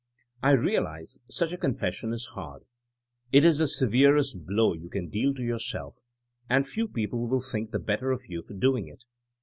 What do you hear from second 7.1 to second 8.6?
will think the better of you for